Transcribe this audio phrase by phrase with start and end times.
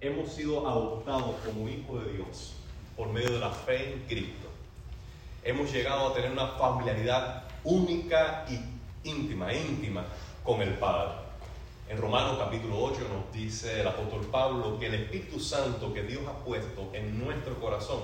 [0.00, 2.54] hemos sido adoptados como hijos de Dios
[2.96, 4.48] por medio de la fe en Cristo,
[5.42, 10.04] hemos llegado a tener una familiaridad única y íntima, íntima
[10.44, 11.12] con el Padre.
[11.88, 16.22] En Romanos capítulo 8 nos dice el apóstol Pablo que el Espíritu Santo que Dios
[16.28, 18.00] ha puesto en nuestro corazón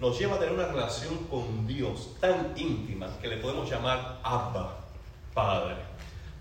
[0.00, 4.76] nos lleva a tener una relación con Dios tan íntima que le podemos llamar Abba,
[5.32, 5.76] Padre.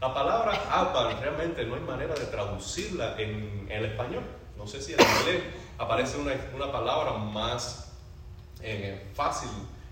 [0.02, 4.24] La palabra Abba realmente no hay manera de traducirla en, el español.
[4.66, 5.44] No sé si en inglés
[5.78, 7.94] aparece una, palabra más
[8.64, 9.48] eh, fácil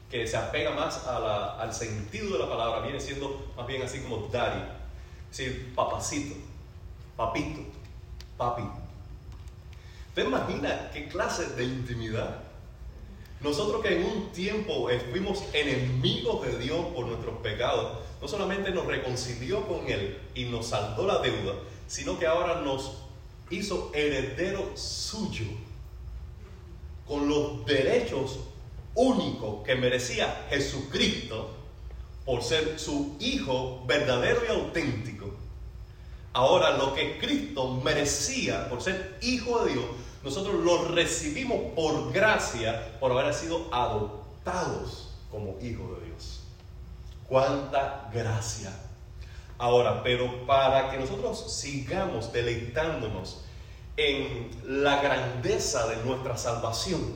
[0.09, 4.29] que se apega más al sentido de la palabra, viene siendo más bien así como
[4.31, 4.63] daddy,
[5.29, 6.37] es decir, papacito,
[7.15, 7.61] papito,
[8.35, 8.63] papi.
[10.15, 12.39] ¿Te imaginas qué clase de intimidad?
[13.41, 18.87] Nosotros que en un tiempo fuimos enemigos de Dios por nuestros pecados, no solamente nos
[18.87, 21.53] reconcilió con Él y nos saldó la deuda,
[21.85, 23.03] sino que ahora nos
[23.49, 25.45] hizo heredero suyo,
[27.07, 28.39] con los derechos
[28.95, 31.51] único que merecía Jesucristo
[32.25, 35.31] por ser su Hijo verdadero y auténtico.
[36.31, 39.85] Ahora lo que Cristo merecía por ser Hijo de Dios,
[40.23, 46.39] nosotros lo recibimos por gracia, por haber sido adoptados como hijos de Dios.
[47.27, 48.71] Cuánta gracia.
[49.63, 53.45] Ahora, pero para que nosotros sigamos deleitándonos
[53.95, 57.15] en la grandeza de nuestra salvación,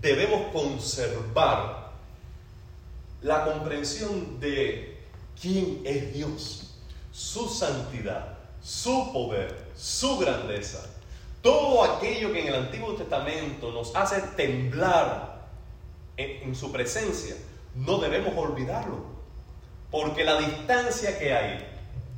[0.00, 1.90] debemos conservar
[3.22, 5.02] la comprensión de
[5.42, 6.76] quién es Dios,
[7.10, 10.88] su santidad, su poder, su grandeza.
[11.42, 15.48] Todo aquello que en el Antiguo Testamento nos hace temblar
[16.16, 17.34] en, su presencia,
[17.74, 19.15] no debemos olvidarlo.
[19.96, 21.66] Porque la distancia que hay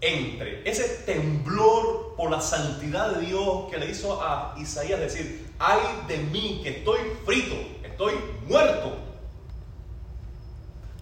[0.01, 5.79] entre ese temblor por la santidad de Dios que le hizo a Isaías decir, ay
[6.09, 7.55] de mí que estoy frito,
[7.85, 8.15] estoy
[8.49, 8.97] muerto.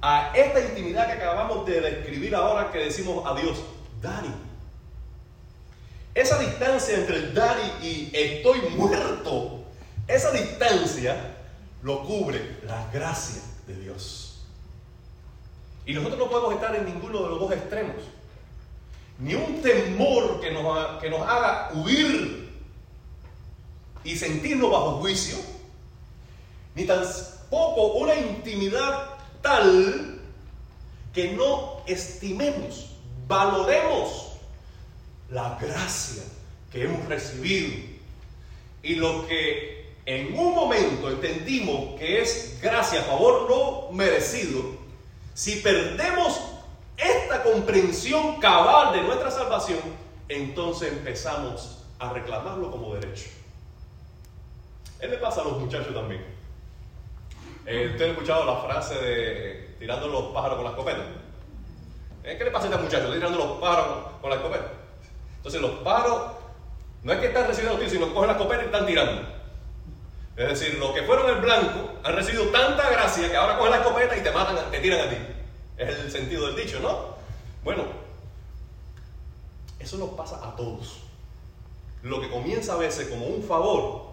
[0.02, 3.56] A esta intimidad que acabamos de describir ahora que decimos a Dios,
[4.02, 4.34] Daddy.
[6.14, 9.64] Esa distancia entre el Daddy y estoy muerto,
[10.06, 11.36] esa distancia
[11.80, 14.25] lo cubre la gracia de Dios.
[15.86, 17.96] Y nosotros no podemos estar en ninguno de los dos extremos.
[19.20, 22.50] Ni un temor que nos, que nos haga huir
[24.04, 25.36] y sentirnos bajo juicio,
[26.74, 29.10] ni tampoco una intimidad
[29.40, 30.20] tal
[31.14, 32.90] que no estimemos,
[33.26, 34.32] valoremos
[35.30, 36.22] la gracia
[36.70, 37.72] que hemos recibido
[38.82, 44.62] y lo que en un momento entendimos que es gracia, favor no merecido,
[45.36, 46.40] si perdemos
[46.96, 49.80] esta comprensión cabal de nuestra salvación,
[50.30, 53.26] entonces empezamos a reclamarlo como derecho.
[54.98, 56.24] Él le pasa a los muchachos también.
[57.66, 61.04] Eh, ¿Usted ha escuchado la frase de tirando los pájaros con la escopeta?
[62.24, 62.36] ¿Eh?
[62.38, 63.12] ¿Qué le pasa a este muchacho?
[63.12, 63.86] Tirando los pájaros
[64.22, 64.72] con la escopeta.
[65.36, 66.32] Entonces los pájaros
[67.02, 69.35] no es que están recibiendo tiros, sino que cogen la escopeta y están tirando.
[70.36, 73.78] Es decir, los que fueron el blanco han recibido tanta gracia que ahora cogen la
[73.78, 75.16] escopeta y te matan, te tiran a ti.
[75.78, 77.16] Es el sentido del dicho, ¿no?
[77.64, 77.84] Bueno,
[79.78, 81.00] eso nos pasa a todos.
[82.02, 84.12] Lo que comienza a veces como un favor,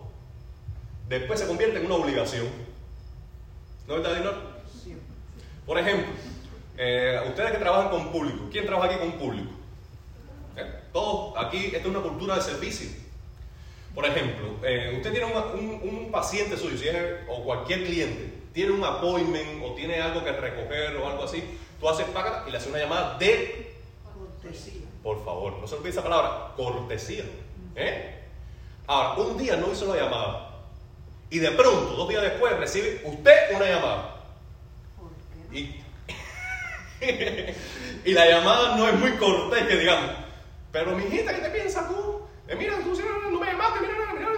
[1.09, 2.47] después se convierte en una obligación.
[3.85, 4.33] ¿No es verdad,
[5.65, 6.07] Por ejemplo,
[6.77, 9.51] eh, ustedes que trabajan con público, ¿quién trabaja aquí con público?
[10.55, 10.73] ¿Eh?
[10.93, 13.02] Todos, aquí, esta es una cultura de servicio.
[13.93, 16.91] Por ejemplo, eh, usted tiene un, paciente suyo,
[17.27, 21.43] o cualquier cliente, tiene un appointment o tiene algo que recoger o algo así,
[21.79, 23.73] tú haces paga y le haces una llamada de
[24.13, 24.81] cortesía.
[25.01, 27.23] Por favor, no se olvide esa palabra, cortesía.
[28.85, 30.53] Ahora, un día no hizo la llamada
[31.33, 34.17] y de pronto, dos días después, recibe usted una llamada.
[35.51, 35.81] Y,
[38.05, 40.11] y la llamada no es muy cortés, que digamos.
[40.71, 42.21] Pero mi hijita, ¿qué te piensas tú?
[42.47, 42.93] Eh, mira, tú
[43.31, 44.29] no me llamaste, mira, mira, mira.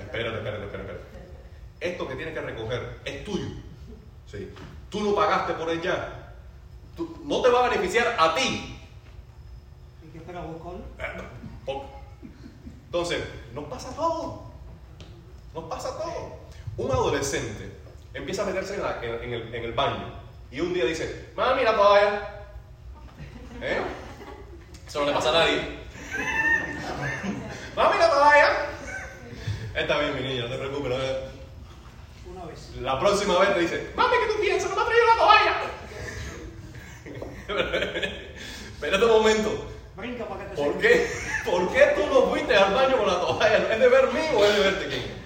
[0.00, 1.00] Espérate, espérate, espérate,
[1.80, 3.48] Esto que tienes que recoger es tuyo.
[4.30, 4.52] ¿sí?
[4.90, 6.32] Tú no pagaste por ella.
[7.24, 8.78] no te va a beneficiar a ti.
[10.04, 10.84] ¿Y qué espera vos con?
[12.86, 14.44] Entonces, no pasa todo.
[15.52, 16.38] Nos pasa todo.
[16.76, 17.74] Un adolescente
[18.14, 20.12] empieza a meterse en, el, baño
[20.50, 22.33] y un día dice, mami, la toalla.
[24.94, 25.60] No le pasa a nadie.
[27.74, 28.66] mami, la toalla.
[29.74, 30.92] Está bien, mi niña, no te preocupes.
[32.30, 32.70] Una vez.
[32.80, 34.70] La próxima vez te dice, mami, ¿qué tú piensas?
[34.70, 35.54] No me ha traído la toalla.
[38.74, 39.66] Espérate un momento.
[39.96, 41.10] Brinca para que te ¿Por qué?
[41.44, 43.72] ¿Por qué tú no fuiste al baño con la toalla?
[43.72, 45.24] ¿Es deber mío o es deber de quién?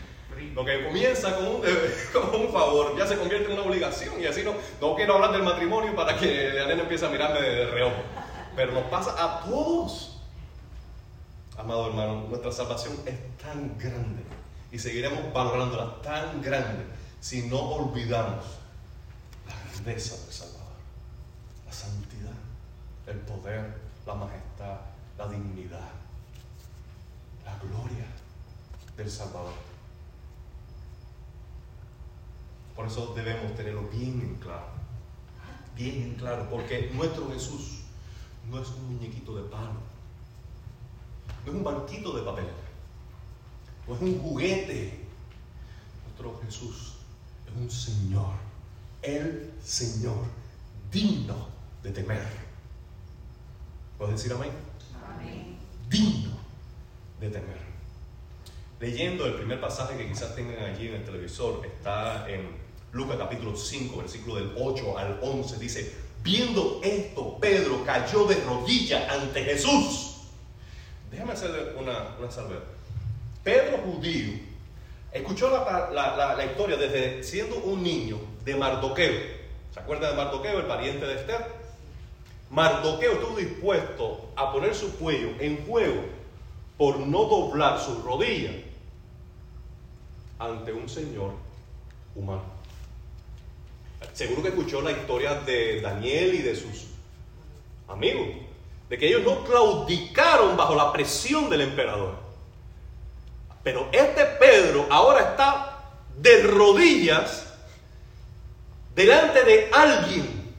[0.54, 1.62] Lo que comienza con un,
[2.14, 5.32] como un favor ya se convierte en una obligación y así no, no quiero hablar
[5.32, 8.02] del matrimonio para que la nena empiece a mirarme de reojo.
[8.56, 10.20] Pero nos pasa a todos.
[11.56, 14.22] Amado hermano, nuestra salvación es tan grande
[14.70, 16.84] y seguiremos valorándola tan grande
[17.20, 18.44] si no olvidamos
[19.46, 20.76] la grandeza del Salvador,
[21.66, 22.36] la santidad,
[23.06, 24.78] el poder, la majestad,
[25.16, 25.90] la dignidad,
[27.44, 28.06] la gloria
[28.96, 29.54] del Salvador.
[32.76, 34.68] Por eso debemos tenerlo bien en claro,
[35.74, 37.77] bien en claro, porque nuestro Jesús
[38.50, 39.80] no es un muñequito de palo,
[41.44, 42.46] no es un banquito de papel,
[43.86, 45.06] no es un juguete.
[46.04, 46.94] Nuestro Jesús
[47.46, 48.34] es un Señor,
[49.02, 50.24] el Señor,
[50.90, 51.48] digno
[51.82, 52.26] de temer.
[53.96, 54.50] ¿Puedes decir amén?
[55.04, 55.58] Amén.
[55.88, 56.36] Digno
[57.20, 57.68] de temer.
[58.80, 62.48] Leyendo el primer pasaje que quizás tengan allí en el televisor, está en
[62.92, 69.08] Lucas capítulo 5, versículo del 8 al 11, dice, viendo esto, Pedro cayó de rodillas
[69.10, 70.16] ante Jesús.
[71.10, 72.62] Déjame hacer una, una salvedad.
[73.42, 74.34] Pedro judío
[75.12, 79.38] escuchó la, historia desde siendo un niño de Mardoqueo.
[79.72, 81.46] ¿Se acuerdan de Mardoqueo, el pariente de Esther?
[82.50, 86.02] Mardoqueo estuvo dispuesto a poner su cuello en juego
[86.76, 88.52] por no doblar su rodilla
[90.38, 91.32] ante un Señor
[92.14, 92.57] humano.
[94.12, 96.86] Seguro que escuchó la historia de Daniel y de sus
[97.88, 98.28] amigos,
[98.88, 102.16] de que ellos no claudicaron bajo la presión del emperador.
[103.62, 105.84] Pero este Pedro ahora está
[106.16, 107.52] de rodillas
[108.94, 110.54] delante de alguien,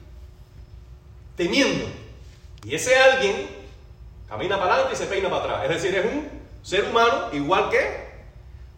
[1.36, 1.86] temiendo.
[2.64, 3.46] Y ese alguien
[4.28, 5.64] camina para adelante y se peina para atrás.
[5.64, 6.28] Es decir, es un
[6.62, 8.10] ser humano igual que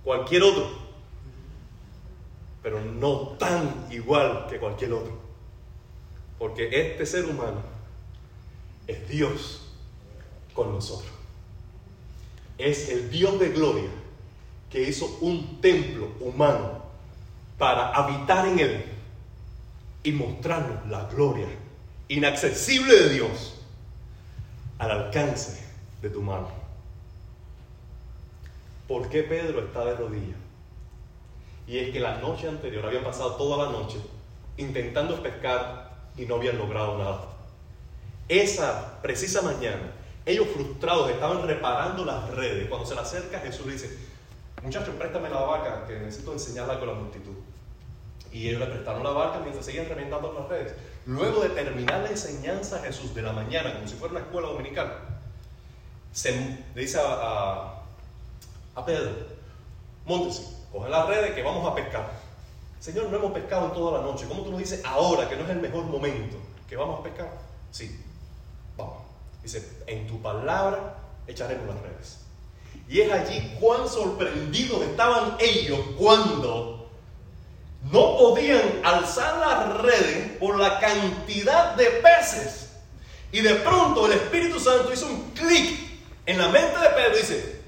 [0.03, 0.82] cualquier otro
[2.63, 5.19] pero no tan igual que cualquier otro.
[6.39, 7.63] Porque este ser humano
[8.87, 9.63] es Dios
[10.55, 11.13] con nosotros.
[12.59, 13.91] Es el Dios de gloria
[14.71, 16.83] que hizo un templo humano
[17.59, 18.85] para habitar en él
[20.03, 21.49] y mostrarnos la gloria
[22.09, 23.55] inaccesible de Dios
[24.79, 25.63] al alcance
[26.01, 26.49] de tu mano.
[28.89, 30.37] ¿Por qué Pedro está de rodillas?
[31.67, 33.99] Y es que la noche anterior habían pasado toda la noche
[34.57, 37.25] intentando pescar y no habían logrado nada.
[38.29, 39.93] Esa precisa mañana,
[40.27, 42.69] ellos frustrados estaban reparando las redes.
[42.69, 43.99] Cuando se le acerca Jesús le dice,
[44.63, 47.35] muchachos, préstame la barca que necesito enseñarla con la multitud.
[48.33, 50.75] Y ellos le prestaron la barca mientras seguían reventando las redes.
[51.05, 54.49] Luego de terminar la enseñanza a Jesús de la mañana, como si fuera una escuela
[54.49, 54.99] dominical,
[56.13, 56.33] se
[56.75, 57.83] le dice a,
[58.75, 59.11] a, Pedro,
[60.07, 62.11] montese coge las redes que vamos a pescar.
[62.81, 64.27] Señor, no hemos pescado en toda la noche.
[64.27, 66.37] ¿Cómo tú nos dices ahora que no es el mejor momento
[66.69, 67.31] que vamos a pescar?
[67.71, 68.01] Sí,
[68.77, 68.97] vamos.
[69.43, 70.97] Dice, en tu palabra
[71.27, 72.19] echaremos las redes.
[72.89, 76.91] Y es allí cuán sorprendidos estaban ellos cuando
[77.91, 82.71] no podían alzar las redes por la cantidad de peces.
[83.31, 85.79] Y de pronto el Espíritu Santo hizo un clic
[86.27, 87.61] en la mente de Pedro y dice,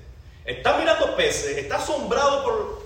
[0.45, 2.83] está mirando peces, está asombrado por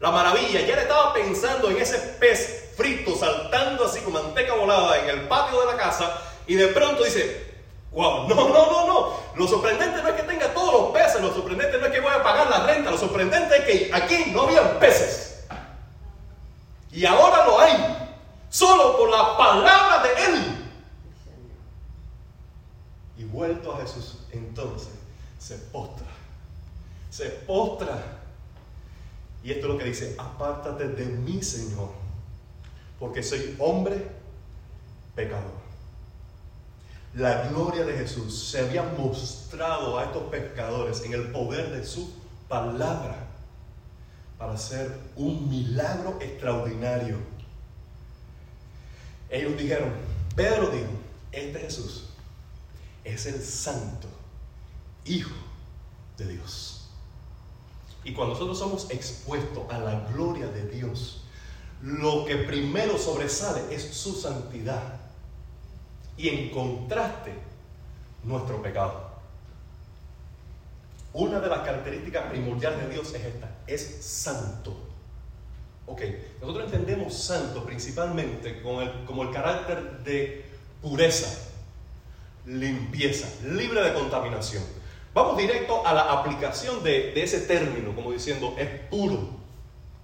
[0.00, 4.98] la maravilla, ya le estaba pensando en ese pez frito saltando así con manteca volada
[4.98, 7.54] en el patio de la casa y de pronto dice,
[7.92, 9.16] wow, no, no, no, no.
[9.34, 12.12] Lo sorprendente no es que tenga todos los peces, lo sorprendente no es que voy
[12.12, 15.44] a pagar la renta, lo sorprendente es que aquí no había peces.
[16.92, 18.08] Y ahora lo hay,
[18.48, 20.70] solo por la palabra de Él.
[23.18, 24.90] Y vuelto a Jesús, entonces
[25.38, 26.06] se postra,
[27.10, 27.98] se postra
[29.42, 31.90] y esto es lo que dice, apártate de mí, Señor,
[32.98, 34.08] porque soy hombre
[35.14, 35.66] pecador.
[37.14, 42.12] La gloria de Jesús se había mostrado a estos pescadores en el poder de su
[42.48, 43.26] palabra
[44.38, 47.16] para hacer un milagro extraordinario.
[49.30, 49.90] Ellos dijeron,
[50.34, 50.90] Pedro dijo,
[51.32, 52.04] este Jesús
[53.04, 54.08] es el santo
[55.04, 55.34] Hijo
[56.18, 56.75] de Dios.
[58.06, 61.24] Y cuando nosotros somos expuestos a la gloria de Dios,
[61.82, 65.00] lo que primero sobresale es su santidad.
[66.16, 67.32] Y en contraste,
[68.22, 69.10] nuestro pecado.
[71.14, 74.76] Una de las características primordiales de Dios es esta, es santo.
[75.86, 76.02] Ok,
[76.40, 80.44] nosotros entendemos santo principalmente como el, como el carácter de
[80.80, 81.50] pureza,
[82.46, 84.62] limpieza, libre de contaminación.
[85.16, 89.30] Vamos directo a la aplicación de, ese término, como diciendo, es puro,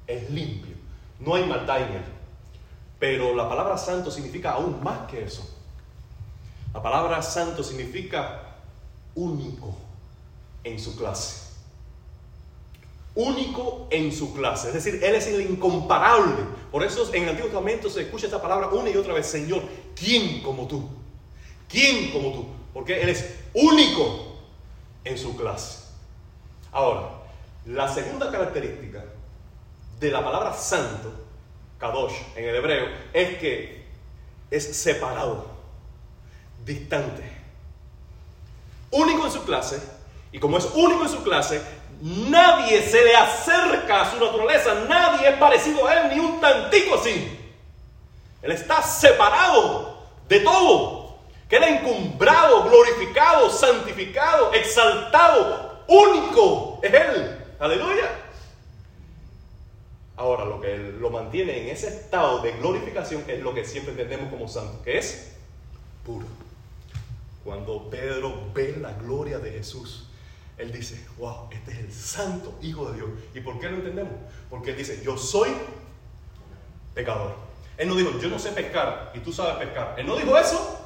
[0.06, 0.74] es limpio,
[1.20, 2.04] no hay maldad en él.
[2.98, 5.46] Pero la palabra santo significa aún más que eso.
[6.72, 8.54] La palabra santo significa
[9.14, 9.76] único
[10.64, 11.42] en su clase.
[13.14, 14.68] Único en su clase.
[14.68, 16.42] Es decir, Él es el incomparable.
[16.70, 19.26] Por eso en el Antiguo Testamento se escucha esta palabra una y otra vez.
[19.26, 19.62] Señor,
[19.94, 20.88] ¿quién como tú?
[21.68, 22.46] ¿Quién como tú?
[22.72, 24.31] Porque Él es único
[25.04, 25.84] en su clase.
[26.72, 27.08] Ahora,
[27.66, 29.04] la segunda característica
[30.00, 31.12] de la palabra santo,
[31.78, 33.86] kadosh en el hebreo, es que
[34.50, 35.46] es separado,
[36.64, 37.22] distante,
[38.90, 39.80] único en su clase,
[40.32, 41.62] y como es único en su clase,
[42.00, 46.96] nadie se le acerca a su naturaleza, nadie es parecido a él ni un tantico
[46.96, 47.38] así.
[48.42, 51.01] Él está separado de todo.
[51.52, 57.44] Queda encumbrado, glorificado, santificado, exaltado, único es Él.
[57.58, 58.08] Aleluya.
[60.16, 64.32] Ahora, lo que lo mantiene en ese estado de glorificación es lo que siempre entendemos
[64.32, 65.34] como santo, que es
[66.06, 66.24] puro.
[67.44, 70.08] Cuando Pedro ve la gloria de Jesús,
[70.56, 73.10] él dice, wow, este es el santo Hijo de Dios.
[73.34, 74.14] ¿Y por qué lo entendemos?
[74.48, 75.50] Porque él dice, yo soy
[76.94, 77.36] pecador.
[77.76, 79.96] Él no dijo, yo no sé pescar y tú sabes pescar.
[79.98, 80.78] Él no dijo eso.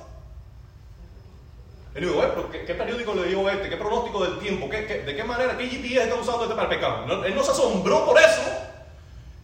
[1.97, 3.71] Él dijo, ¿qué, ¿qué, periódico le dio este?
[3.71, 4.69] ¿Qué pronóstico del tiempo?
[4.69, 5.57] ¿Qué, de qué manera?
[5.57, 7.07] ¿Qué GPS está usando este para pescar?
[7.25, 8.43] él no se asombró por eso.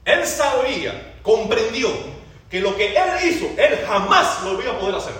[0.04, 1.88] Él sabía, comprendió
[2.50, 5.14] que lo que él hizo, él jamás lo iba a poder hacer.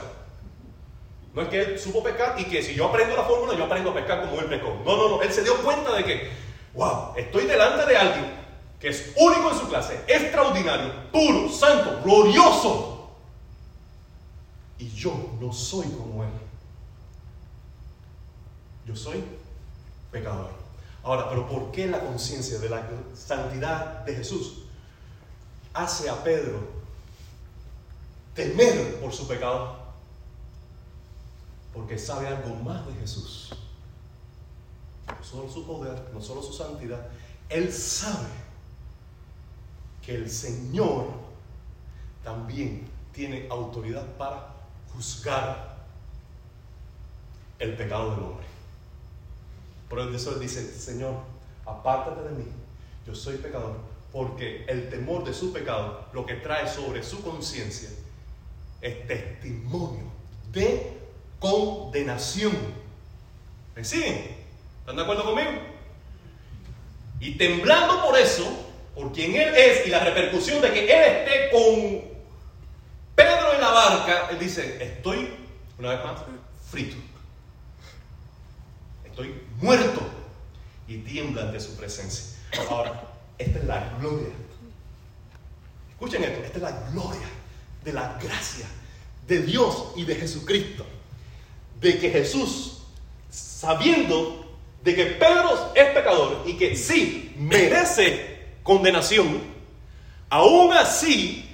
[1.33, 3.93] No es que él supo pescar y que si yo aprendo la fórmula, yo aprendo
[3.93, 4.83] a pescar como él pescó.
[4.85, 5.23] No, no, no.
[5.23, 6.31] Él se dio cuenta de que,
[6.75, 8.43] wow, estoy delante de alguien
[8.79, 13.11] que es único en su clase, extraordinario, puro, santo, glorioso.
[14.77, 16.42] Y yo no soy como él.
[18.93, 19.25] Yo soy
[20.11, 20.51] pecador.
[21.03, 24.65] Ahora, pero ¿por qué la conciencia de la santidad de Jesús
[25.73, 26.61] hace a Pedro
[28.35, 29.79] temer por su pecado?
[31.73, 33.55] Porque sabe algo más de Jesús.
[35.07, 37.09] No solo su poder, no solo su santidad.
[37.49, 38.29] Él sabe
[40.03, 41.07] que el Señor
[42.23, 44.55] también tiene autoridad para
[44.93, 45.79] juzgar
[47.59, 48.52] el pecado del hombre.
[49.93, 51.17] Por eso él dice, Señor,
[51.67, 52.47] apártate de mí,
[53.07, 53.77] yo soy pecador,
[54.11, 57.91] porque el temor de su pecado lo que trae sobre su conciencia
[58.81, 60.05] es testimonio
[60.51, 60.97] de
[61.39, 62.57] condenación.
[63.77, 64.35] ¿Me siguen?
[64.81, 65.51] ¿Están de acuerdo conmigo?
[67.21, 68.51] Y temblando por eso,
[68.95, 72.01] por quien Él es y la repercusión de que Él esté con
[73.15, 75.35] Pedro en la barca, Él dice, estoy,
[75.79, 76.23] una vez más,
[76.71, 77.12] frito.
[79.13, 80.01] Estoy muerto.
[80.89, 82.39] Y tiembla ante su presencia.
[82.69, 83.05] Ahora,
[83.39, 84.29] esta es la gloria.
[85.91, 87.29] Escuchen esto, esta es la gloria
[87.85, 88.67] de la gracia
[89.29, 90.85] de Dios y de Jesucristo
[91.81, 92.83] de que Jesús,
[93.31, 94.45] sabiendo
[94.83, 99.43] de que Pedro es pecador y que sí merece condenación,
[100.31, 101.51] aún así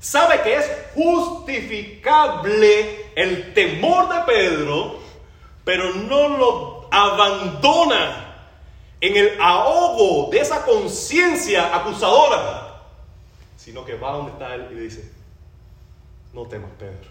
[0.00, 4.98] sabe que es justificable el temor de Pedro,
[5.64, 8.34] pero no lo abandona
[9.00, 12.82] en el ahogo de esa conciencia acusadora,
[13.56, 15.10] sino que va donde está él y dice,
[16.34, 17.10] no temas Pedro,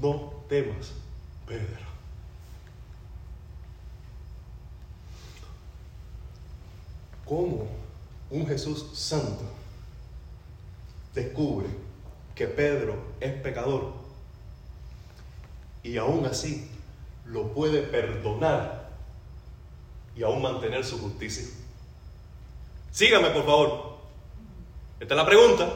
[0.00, 0.92] no temas,
[1.46, 1.88] Pedro.
[7.24, 7.68] ¿Cómo
[8.30, 9.44] un Jesús santo
[11.14, 11.66] descubre
[12.34, 13.92] que Pedro es pecador
[15.82, 16.70] y aún así
[17.28, 18.88] lo puede perdonar
[20.16, 21.46] y aún mantener su justicia?
[22.90, 23.98] Sígame, por favor.
[25.00, 25.72] Esta es la pregunta.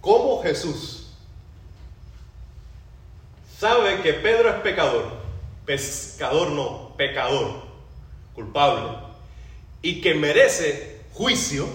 [0.00, 1.00] ¿Cómo Jesús
[3.58, 5.04] sabe que Pedro es pecador,
[5.66, 7.62] pescador no, pecador,
[8.34, 8.96] culpable,
[9.82, 11.66] y que merece juicio,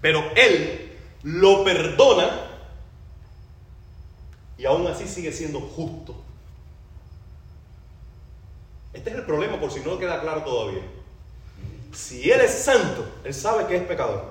[0.00, 2.46] pero él lo perdona
[4.58, 6.14] y aún así sigue siendo justo.
[8.96, 10.82] Este es el problema por si no queda claro todavía.
[11.92, 14.24] Si él es santo, él sabe que es pecador.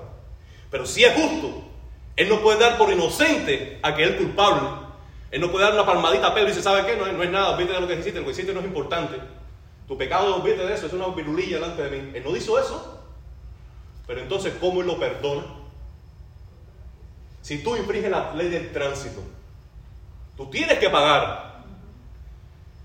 [0.70, 1.62] Pero si es justo,
[2.16, 4.86] él no puede dar por inocente a que él culpable
[5.30, 6.96] él no puede dar una palmadita a Pedro y dice, ¿sabe qué?
[6.96, 9.20] No, es nada, olvídate de lo que hiciste, lo que hiciste no es importante.
[9.86, 12.10] Tu pecado, olvídate de eso, es una virulilla delante de mí.
[12.14, 13.02] Él no hizo eso.
[14.06, 15.44] Pero entonces, ¿cómo Él lo perdona?
[17.42, 19.20] Si tú infringes la ley del tránsito,
[20.36, 21.45] tú tienes que pagar.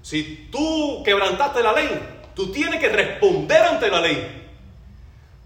[0.02, 1.90] Si tú quebrantaste la ley,
[2.36, 4.50] tú tienes que responder ante la ley.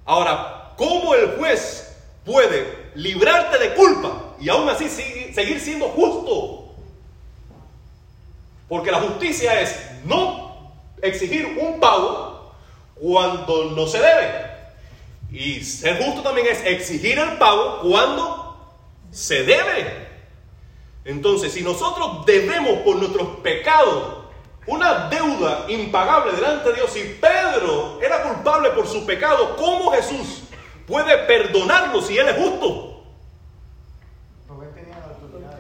[0.06, 6.74] Ahora, ¿cómo el juez puede librarte de culpa y aún así seguir siendo justo?
[8.68, 10.72] Porque la justicia es no
[11.02, 12.52] exigir un pago
[12.96, 14.46] cuando no se debe.
[15.32, 18.76] Y ser justo también es exigir el pago cuando
[19.12, 20.06] se debe.
[21.04, 24.25] Entonces, si nosotros debemos por nuestros pecados
[24.68, 30.44] una deuda impagable delante de Dios, y Pedro era culpable por su pecado, ¿cómo Jesús
[30.88, 33.04] puede perdonarlo si Él es justo?
[34.48, 35.58] Porque él tenía la autoridad.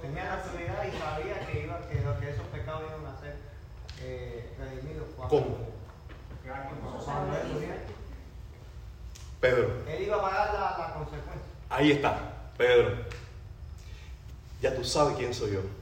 [0.00, 3.36] Tenía la autoridad y sabía que, iba, que, esos pecados iban a ser
[4.00, 5.08] eh, redimidos.
[5.28, 5.72] ¿Cómo?
[9.40, 9.72] Pedro.
[9.88, 11.42] Él iba a pagar la, la consecuencia.
[11.68, 12.16] Ahí está,
[12.56, 12.92] Pedro.
[14.60, 15.81] Ya tú sabes quién soy yo.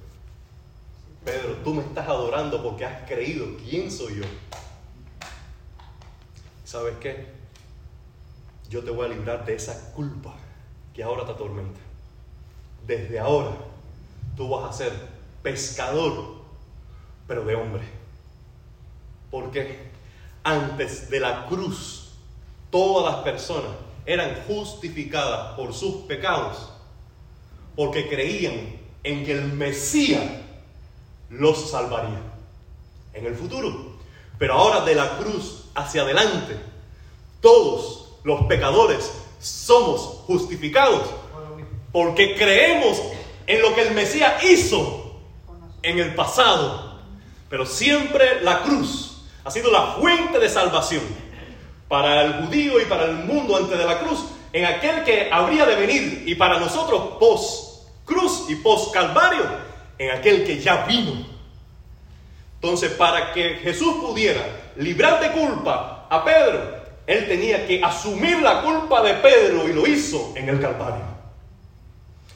[1.24, 4.24] Pedro, tú me estás adorando porque has creído quién soy yo.
[6.64, 7.26] ¿Sabes qué?
[8.68, 10.34] Yo te voy a librar de esa culpa
[10.94, 11.80] que ahora te atormenta.
[12.86, 13.52] Desde ahora
[14.36, 14.92] tú vas a ser
[15.42, 16.42] pescador,
[17.26, 17.82] pero de hombre.
[19.30, 19.90] Porque
[20.42, 22.12] antes de la cruz,
[22.70, 23.72] todas las personas
[24.06, 26.70] eran justificadas por sus pecados
[27.76, 30.22] porque creían en que el Mesías
[31.30, 32.20] los salvaría
[33.14, 33.94] en el futuro.
[34.38, 36.56] Pero ahora de la cruz hacia adelante,
[37.40, 39.10] todos los pecadores
[39.40, 41.02] somos justificados
[41.92, 43.00] porque creemos
[43.46, 45.16] en lo que el Mesías hizo
[45.82, 47.00] en el pasado.
[47.48, 51.02] Pero siempre la cruz ha sido la fuente de salvación
[51.88, 54.20] para el judío y para el mundo antes de la cruz,
[54.52, 57.70] en aquel que habría de venir y para nosotros post
[58.04, 59.44] cruz y post calvario,
[60.00, 61.12] en aquel que ya vino.
[62.54, 68.62] Entonces, para que Jesús pudiera librar de culpa a Pedro, él tenía que asumir la
[68.62, 71.04] culpa de Pedro y lo hizo en el Calvario.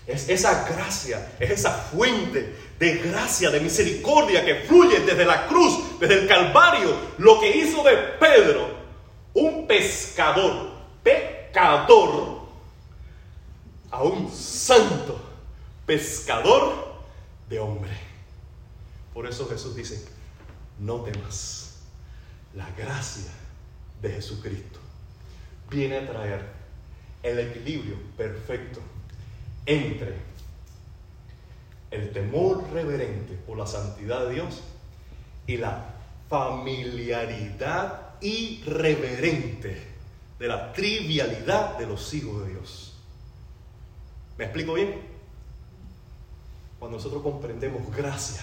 [0.07, 5.99] Es esa gracia, es esa fuente de gracia, de misericordia que fluye desde la cruz,
[5.99, 8.85] desde el Calvario, lo que hizo de Pedro
[9.33, 10.71] un pescador,
[11.03, 12.43] pecador,
[13.91, 15.19] a un santo
[15.87, 16.94] pescador
[17.49, 17.93] de hombre.
[19.13, 20.05] Por eso Jesús dice,
[20.79, 21.81] no temas,
[22.55, 23.31] la gracia
[24.03, 24.81] de Jesucristo
[25.71, 26.45] viene a traer
[27.23, 28.81] el equilibrio perfecto
[29.67, 30.15] entre
[31.91, 34.61] el temor reverente por la santidad de Dios
[35.47, 35.95] y la
[36.29, 39.95] familiaridad irreverente
[40.39, 42.95] de la trivialidad de los hijos de Dios.
[44.37, 45.14] ¿Me explico bien?
[46.79, 48.43] Cuando nosotros comprendemos gracia,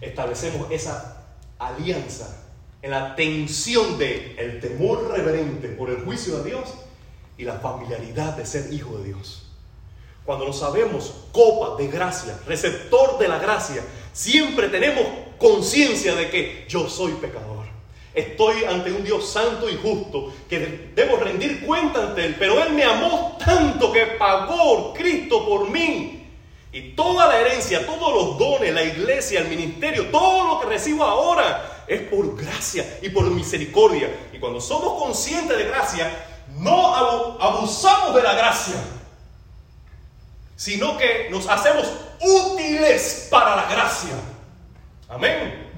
[0.00, 1.24] establecemos esa
[1.58, 2.44] alianza
[2.82, 6.74] en la tensión de el temor reverente por el juicio de Dios
[7.38, 9.50] y la familiaridad de ser hijo de Dios.
[10.24, 15.04] Cuando nos sabemos copa de gracia, receptor de la gracia, siempre tenemos
[15.38, 17.66] conciencia de que yo soy pecador.
[18.14, 22.72] Estoy ante un Dios santo y justo que debo rendir cuenta ante Él, pero Él
[22.72, 26.25] me amó tanto que pagó Cristo por mí
[26.76, 31.04] y toda la herencia, todos los dones, la iglesia, el ministerio, todo lo que recibo
[31.04, 34.14] ahora es por gracia y por misericordia.
[34.30, 36.12] Y cuando somos conscientes de gracia,
[36.58, 36.94] no
[37.40, 38.74] abusamos de la gracia,
[40.54, 44.12] sino que nos hacemos útiles para la gracia.
[45.08, 45.70] Amén.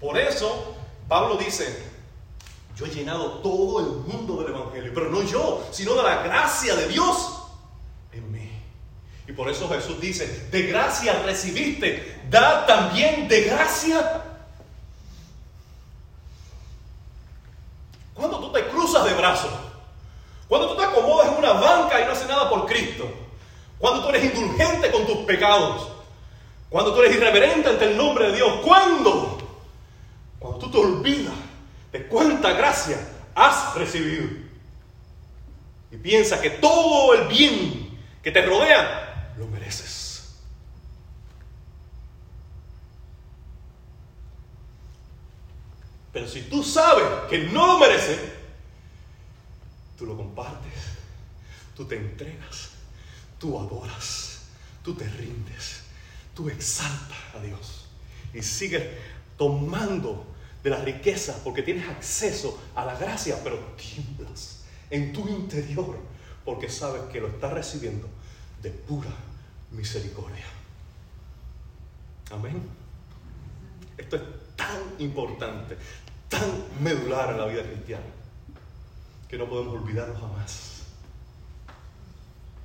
[0.00, 0.74] Por eso
[1.06, 1.84] Pablo dice,
[2.76, 6.74] yo he llenado todo el mundo del Evangelio, pero no yo, sino de la gracia
[6.74, 7.39] de Dios
[9.30, 14.24] y por eso Jesús dice, de gracia recibiste, da también de gracia.
[18.12, 19.52] Cuando tú te cruzas de brazos,
[20.48, 23.08] cuando tú te acomodas en una banca y no haces nada por Cristo,
[23.78, 25.86] cuando tú eres indulgente con tus pecados,
[26.68, 29.38] cuando tú eres irreverente ante el nombre de Dios, ¿cuándo?
[30.40, 31.34] Cuando tú te olvidas
[31.92, 32.98] de cuánta gracia
[33.36, 34.26] has recibido
[35.92, 39.06] y piensas que todo el bien que te rodea
[39.40, 40.10] lo mereces.
[46.12, 48.20] Pero si tú sabes que no lo mereces,
[49.96, 50.72] tú lo compartes,
[51.76, 52.70] tú te entregas,
[53.38, 54.40] tú adoras,
[54.82, 55.82] tú te rindes,
[56.34, 57.86] tú exaltas a Dios
[58.34, 58.84] y sigues
[59.38, 60.26] tomando
[60.62, 65.96] de la riqueza porque tienes acceso a la gracia, pero tiemblas en tu interior
[66.44, 68.08] porque sabes que lo estás recibiendo
[68.60, 69.29] de pura
[69.70, 70.44] misericordia.
[72.30, 72.62] Amén.
[73.96, 74.22] Esto es
[74.56, 75.76] tan importante,
[76.28, 78.06] tan medular en la vida cristiana,
[79.28, 80.82] que no podemos olvidarlo jamás.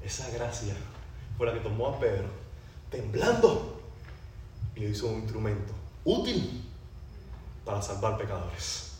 [0.04, 0.76] Esa gracia
[1.38, 2.28] fue la que tomó a Pedro,
[2.90, 3.82] temblando,
[4.76, 6.64] y le hizo un instrumento útil
[7.64, 8.92] para salvar pecadores.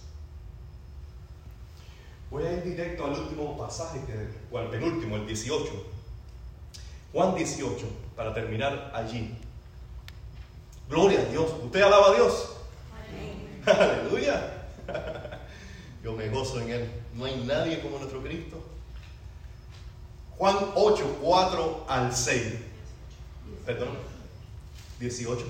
[2.32, 4.02] Voy a ir directo al último pasaje,
[4.52, 5.95] o al penúltimo, el 18.
[7.16, 9.34] Juan 18, para terminar allí.
[10.90, 11.50] Gloria a Dios.
[11.64, 12.58] ¿Usted alaba a Dios?
[13.66, 14.68] Aleluya.
[16.04, 16.92] Yo me gozo en Él.
[17.14, 18.62] No hay nadie como nuestro Cristo.
[20.38, 22.54] Juan 8, 4 al 6.
[23.66, 23.98] Perdón.
[25.00, 25.46] 18.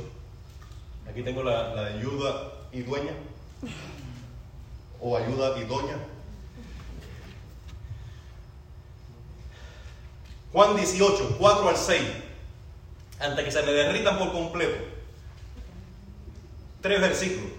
[1.09, 3.13] Aquí tengo la, la ayuda y dueña.
[5.01, 5.97] O ayuda y doña.
[10.55, 12.01] Juan 18, 4 al 6.
[13.19, 14.85] Antes que se me derritan por completo.
[16.81, 17.51] Tres versículos.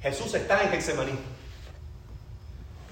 [0.00, 1.10] Jesús está en Getsemaní.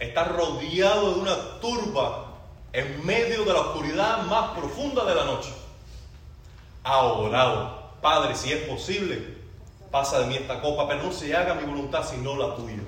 [0.00, 2.32] Está rodeado de una turba
[2.72, 5.50] en medio de la oscuridad más profunda de la noche.
[6.82, 9.36] Ha orado, Padre, si es posible,
[9.92, 12.82] pasa de mí esta copa, pero no se haga mi voluntad sino la tuya.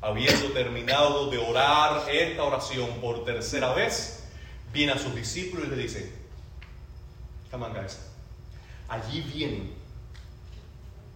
[0.00, 4.15] Habiendo terminado de orar esta oración por tercera vez,
[4.76, 6.12] viene a sus discípulos y le dice,
[7.84, 7.98] esa.
[8.88, 9.70] Allí viene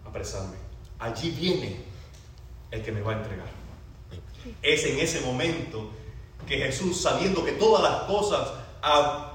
[0.04, 0.56] a apresarme.
[0.98, 1.76] Allí viene
[2.70, 3.48] el que me va a entregar.
[4.62, 5.90] Es en ese momento
[6.48, 8.48] que Jesús, sabiendo que todas las cosas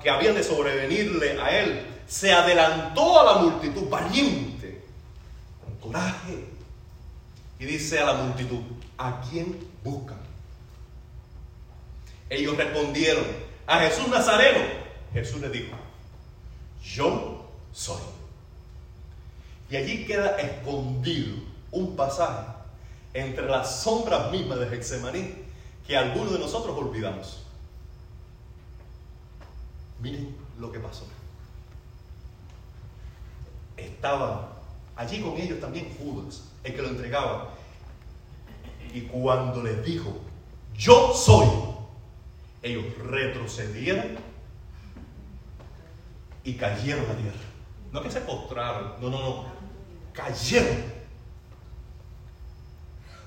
[0.02, 4.82] que habían de sobrevenirle a él, se adelantó a la multitud valiente,
[5.64, 6.46] con coraje,
[7.60, 8.62] y dice a la multitud,
[8.98, 10.18] ¿a quién buscan?
[12.28, 14.60] Ellos respondieron, a Jesús Nazareno.
[15.14, 15.76] Jesús le dijo,
[16.84, 18.02] yo soy.
[19.70, 21.38] Y allí queda escondido
[21.72, 22.48] un pasaje
[23.14, 25.46] entre las sombras mismas de Getsemaní
[25.88, 27.44] que algunos de nosotros olvidamos.
[30.02, 31.06] Miren lo que pasó.
[33.78, 34.54] Estaba
[34.96, 37.50] allí con ellos también Judas, el que lo entregaba.
[38.94, 40.18] Y cuando les dijo,
[40.78, 41.48] yo soy,
[42.66, 44.18] ellos retrocedieron
[46.44, 47.38] y cayeron a tierra.
[47.92, 49.46] No que se postraron, no, no, no,
[50.12, 50.96] cayeron.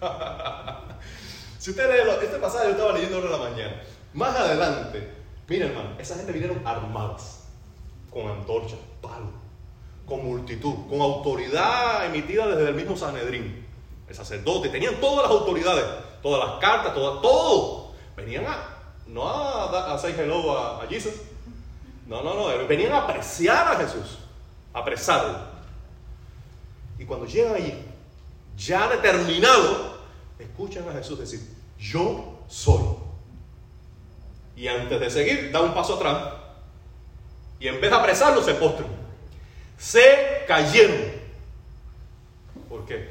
[1.59, 3.83] si usted lee este pasaje, yo estaba leyendo ahora en la mañana.
[4.12, 5.09] Más adelante,
[5.46, 7.44] miren hermano, esa gente vinieron armadas,
[8.11, 9.31] con antorchas, palos,
[10.05, 13.66] con multitud, con autoridad emitida desde el mismo Sanedrín.
[14.09, 15.85] El sacerdote, tenían todas las autoridades,
[16.22, 17.92] todas las cartas, todo, todo.
[18.16, 18.77] Venían a
[19.08, 21.14] no a, a hello a, Jesus.
[22.06, 22.66] No, no, no.
[22.66, 24.18] Venían a apreciar a Jesús.
[24.72, 25.38] A apresarlo.
[26.98, 27.74] Y cuando llegan allí,
[28.56, 29.98] ya determinado,
[30.38, 31.40] escuchan a Jesús decir,
[31.78, 32.96] yo soy.
[34.56, 36.34] Y antes de seguir, da un paso atrás.
[37.60, 38.88] Y en vez de apresarlo, se postran.
[39.78, 41.18] Se cayeron.
[42.68, 43.08] ¿Por qué?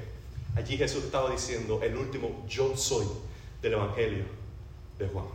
[0.55, 3.05] Allí Jesús estaba diciendo el último yo soy
[3.61, 4.25] del Evangelio
[4.97, 5.25] de Juan.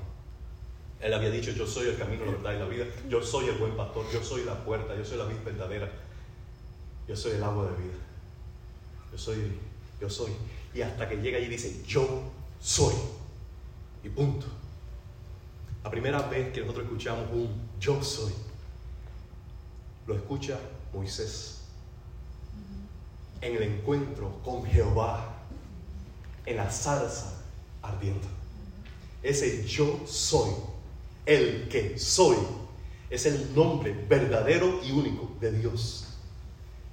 [1.02, 3.56] Él había dicho, yo soy el camino, la verdad y la vida, yo soy el
[3.56, 5.90] buen pastor, yo soy la puerta, yo soy la vida verdadera,
[7.08, 7.98] yo soy el agua de vida,
[9.10, 9.58] yo soy,
[10.00, 10.30] yo soy.
[10.72, 12.22] Y hasta que llega allí dice, yo
[12.60, 12.94] soy.
[14.04, 14.46] Y punto.
[15.82, 18.32] La primera vez que nosotros escuchamos un yo soy,
[20.06, 20.58] lo escucha
[20.92, 21.62] Moisés
[23.40, 25.34] en el encuentro con Jehová,
[26.46, 27.42] en la zarza
[27.82, 28.28] ardiente.
[29.20, 30.50] Ese yo soy
[31.26, 32.36] el que soy
[33.10, 36.18] es el nombre verdadero y único de Dios.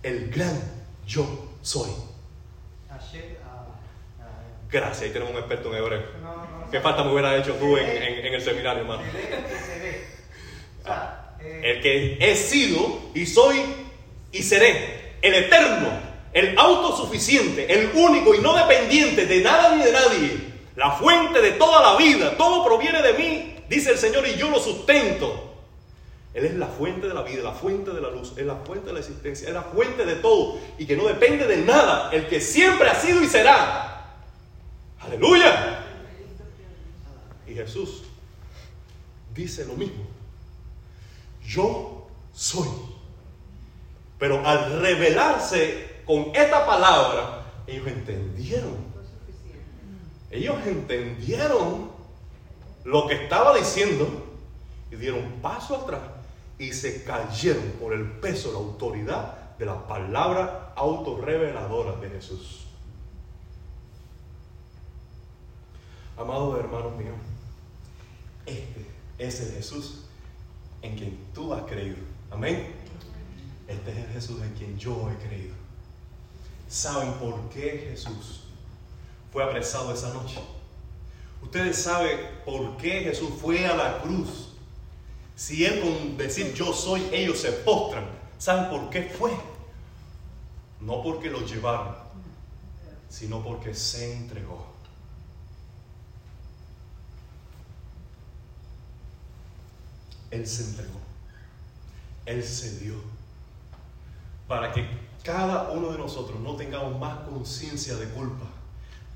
[0.04, 0.60] El gran
[1.06, 1.26] yo
[1.62, 1.90] soy.
[4.72, 6.04] Gracias, ahí tenemos un experto en hebreo.
[6.70, 9.02] ¿Qué falta me hubiera hecho tú en, el seminario, hermano?
[11.42, 13.62] El que he sido y soy
[14.32, 15.16] y seré.
[15.22, 15.90] El eterno,
[16.34, 20.50] el autosuficiente, el único y no dependiente de nada ni de nadie.
[20.76, 22.38] La fuente de toda la vida.
[22.38, 25.46] Todo proviene de mí dice el Señor, y yo lo sustento.
[26.34, 28.88] Él es la fuente de la vida, la fuente de la luz, es la fuente
[28.88, 32.28] de la existencia, es la fuente de todo y que no depende de nada, el
[32.28, 34.16] que siempre ha sido y será.
[35.00, 35.86] Aleluya.
[37.48, 38.04] Y Jesús
[39.34, 40.06] dice lo mismo.
[41.44, 42.68] Yo soy.
[44.20, 48.78] Pero al revelarse con esta palabra, ellos entendieron.
[50.30, 51.90] Ellos entendieron
[52.90, 54.08] lo que estaba diciendo
[54.90, 56.02] y dieron paso atrás
[56.58, 62.66] y se cayeron por el peso, la autoridad de la palabra autorreveladora de Jesús.
[66.18, 67.16] Amados hermanos míos,
[68.48, 68.88] este
[69.20, 70.06] es el Jesús
[70.82, 71.98] en quien tú has creído.
[72.32, 72.74] Amén.
[73.68, 75.54] Este es el Jesús en quien yo he creído.
[76.68, 78.46] ¿Saben por qué Jesús
[79.32, 80.42] fue apresado esa noche?
[81.42, 84.50] Ustedes saben por qué Jesús fue a la cruz.
[85.36, 88.06] Si Él con decir yo soy, ellos se postran.
[88.38, 89.32] ¿Saben por qué fue?
[90.82, 91.96] No porque lo llevaron,
[93.10, 94.66] sino porque se entregó.
[100.32, 101.00] Él se entregó.
[102.26, 102.96] Él se dio.
[104.48, 104.88] Para que
[105.24, 108.46] cada uno de nosotros no tengamos más conciencia de culpa,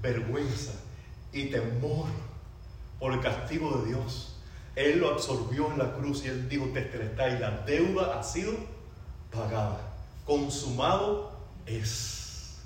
[0.02, 0.74] vergüenza
[1.34, 2.06] y temor
[3.00, 4.36] por el castigo de Dios.
[4.76, 8.54] Él lo absorbió en la cruz y él dijo, está y la deuda ha sido
[9.32, 9.94] pagada.
[10.26, 11.32] Consumado
[11.66, 12.58] es.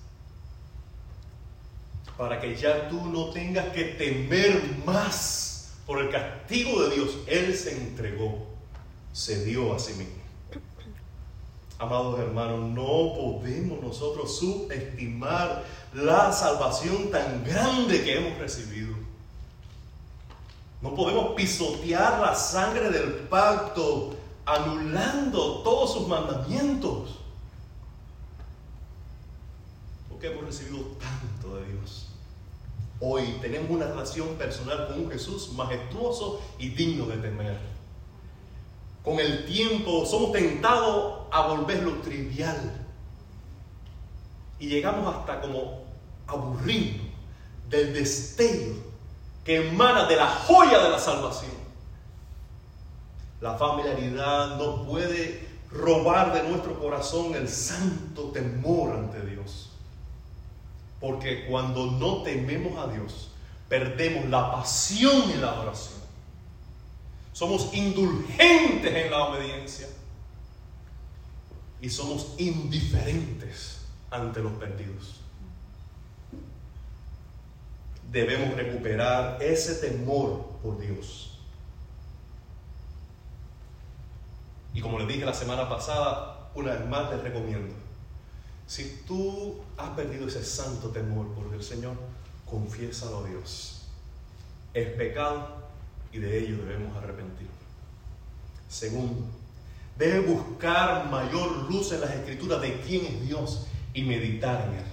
[2.17, 7.17] Para que ya tú no tengas que temer más por el castigo de Dios.
[7.27, 8.47] Él se entregó,
[9.13, 10.26] se dio a sí mismo.
[11.79, 15.63] Amados hermanos, no podemos nosotros subestimar
[15.93, 18.95] la salvación tan grande que hemos recibido.
[20.81, 27.19] No podemos pisotear la sangre del pacto anulando todos sus mandamientos.
[30.09, 32.07] Porque hemos recibido tanto de Dios.
[32.99, 37.76] Hoy tenemos una relación personal con un Jesús majestuoso y digno de temer
[39.07, 42.85] con el tiempo somos tentados a volverlo trivial.
[44.59, 45.83] Y llegamos hasta como
[46.27, 47.05] aburrido
[47.69, 48.75] del destello
[49.45, 51.53] que emana de la joya de la salvación.
[53.39, 59.69] La familiaridad no puede robar de nuestro corazón el santo temor ante Dios.
[60.99, 63.29] Porque cuando no tememos a Dios,
[63.69, 65.96] perdemos la pasión en la adoración.
[67.37, 69.87] Somos indulgentes en la obediencia.
[71.79, 75.17] Y somos indiferentes ante los perdidos.
[78.11, 81.37] Debemos recuperar ese temor por Dios.
[84.73, 87.75] Y como les dije la semana pasada, una vez más les recomiendo,
[88.65, 91.97] si tú has perdido ese santo temor por el Señor,
[92.49, 93.83] confiésalo a Dios.
[94.73, 95.56] Es pecado,
[96.11, 97.55] y de ello debemos arrepentirnos.
[98.67, 99.25] Segundo,
[99.97, 104.85] debe buscar mayor luz en las escrituras de quién es Dios y meditar en Él.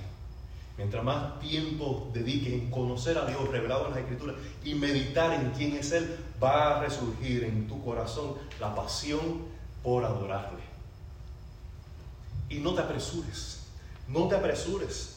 [0.77, 5.51] Mientras más tiempo dedique en conocer a Dios revelado en las escrituras y meditar en
[5.51, 9.43] quién es Él, va a resurgir en tu corazón la pasión
[9.83, 10.63] por adorarle.
[12.49, 13.67] Y no te apresures,
[14.09, 15.14] no te apresures.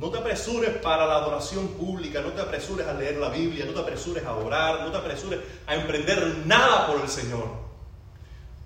[0.00, 3.72] No te apresures para la adoración pública, no te apresures a leer la Biblia, no
[3.72, 7.50] te apresures a orar, no te apresures a emprender nada por el Señor.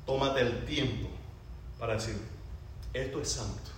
[0.06, 1.08] Tómate el tiempo
[1.76, 2.16] para decir,
[2.92, 3.72] esto es santo,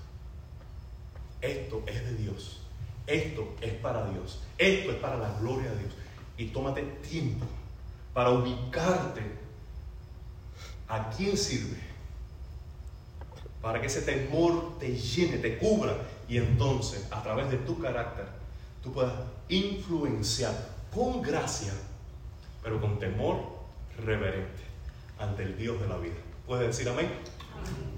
[1.41, 2.61] esto es de Dios,
[3.07, 5.95] esto es para Dios, esto es para la gloria de Dios.
[6.37, 7.47] Y tómate tiempo
[8.13, 9.23] para ubicarte
[10.89, 11.81] a quién sirve,
[13.63, 15.97] para que ese temor te llene, te cubra
[16.29, 18.27] y entonces, a través de tu carácter,
[18.83, 19.13] tú puedas
[19.49, 20.53] influenciar
[20.95, 21.73] con gracia,
[22.63, 23.39] pero con temor
[24.05, 24.63] reverente
[25.19, 26.15] ante el Dios de la vida.
[26.47, 27.11] ¿Puedes decir amén?
[27.55, 27.96] amén.